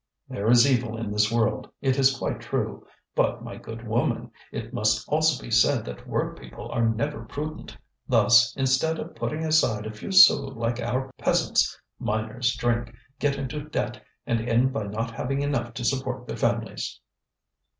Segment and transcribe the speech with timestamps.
[0.27, 4.73] "There is evil in this world, it is quite true; but, my good woman, it
[4.73, 7.77] must also be said that workpeople are never prudent.
[8.09, 13.61] Thus, instead of putting aside a few sous like our peasants, miners drink, get into
[13.69, 16.99] debt, and end by not having enough to support their families."